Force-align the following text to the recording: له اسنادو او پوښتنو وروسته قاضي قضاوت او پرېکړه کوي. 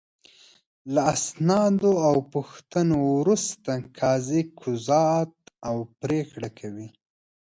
له 0.93 1.01
اسنادو 1.15 1.91
او 2.07 2.15
پوښتنو 2.33 2.97
وروسته 3.19 3.71
قاضي 3.99 4.41
قضاوت 4.59 5.33
او 5.67 5.75
پرېکړه 6.01 6.49
کوي. 6.59 6.87